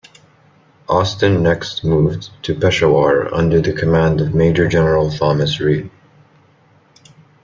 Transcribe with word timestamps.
Austen 0.89 1.43
next 1.43 1.83
moved 1.83 2.31
to 2.41 2.55
Peshawar 2.59 3.31
under 3.31 3.61
the 3.61 3.71
command 3.71 4.19
of 4.19 4.33
Major 4.33 4.67
General 4.67 5.11
Thomas 5.11 5.59
Reed. 5.59 5.91